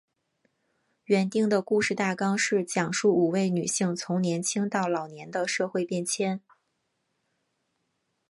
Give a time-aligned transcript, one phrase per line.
[1.03, 6.41] 原定的故事大纲是讲述五位女性从年青到老年的社会变迁。